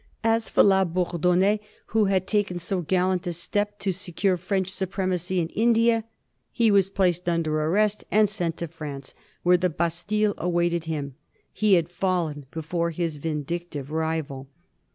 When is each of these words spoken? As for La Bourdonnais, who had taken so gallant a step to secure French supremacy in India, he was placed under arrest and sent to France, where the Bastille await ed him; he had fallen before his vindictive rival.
As 0.23 0.49
for 0.49 0.63
La 0.63 0.83
Bourdonnais, 0.83 1.59
who 1.93 2.05
had 2.05 2.25
taken 2.25 2.57
so 2.57 2.81
gallant 2.81 3.27
a 3.27 3.33
step 3.33 3.77
to 3.77 3.91
secure 3.93 4.35
French 4.35 4.71
supremacy 4.71 5.39
in 5.39 5.49
India, 5.49 6.05
he 6.51 6.71
was 6.71 6.89
placed 6.89 7.29
under 7.29 7.55
arrest 7.61 8.03
and 8.09 8.27
sent 8.27 8.57
to 8.57 8.67
France, 8.67 9.13
where 9.43 9.57
the 9.57 9.69
Bastille 9.69 10.33
await 10.39 10.73
ed 10.73 10.85
him; 10.85 11.13
he 11.53 11.75
had 11.75 11.87
fallen 11.87 12.47
before 12.49 12.89
his 12.89 13.17
vindictive 13.17 13.91
rival. 13.91 14.47